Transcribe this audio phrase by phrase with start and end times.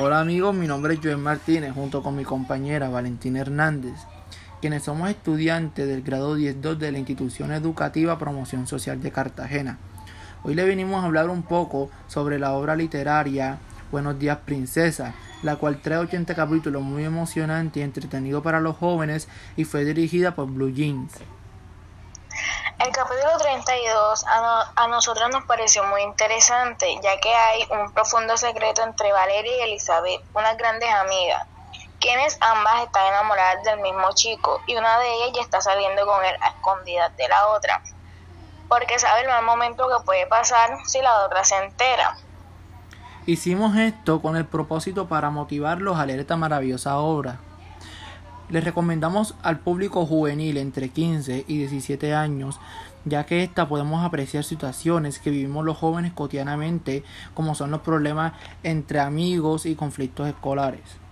[0.00, 3.94] Hola amigos, mi nombre es Joel Martínez junto con mi compañera Valentina Hernández,
[4.60, 9.78] quienes somos estudiantes del grado 10-2 de la institución educativa Promoción Social de Cartagena.
[10.44, 13.58] Hoy le venimos a hablar un poco sobre la obra literaria
[13.90, 19.26] Buenos días Princesa, la cual trae 80 capítulos muy emocionante y entretenido para los jóvenes
[19.56, 21.14] y fue dirigida por Blue Jeans.
[22.88, 27.92] El capítulo 32 a, no, a, nosotros nos pareció muy interesante, ya que hay un
[27.92, 31.46] profundo secreto entre Valeria y Elizabeth, unas grandes amigas,
[32.00, 36.24] quienes ambas están enamoradas del mismo chico y una de ellas ya está saliendo con
[36.24, 37.82] él a escondidas de la otra,
[38.70, 42.16] porque sabe el mal momento que puede pasar si la otra se entera.
[43.26, 47.38] Hicimos esto con el propósito para motivarlos a leer esta maravillosa obra.
[48.50, 52.58] Les recomendamos al público juvenil entre 15 y 17 años,
[53.04, 58.32] ya que esta podemos apreciar situaciones que vivimos los jóvenes cotidianamente, como son los problemas
[58.62, 61.07] entre amigos y conflictos escolares.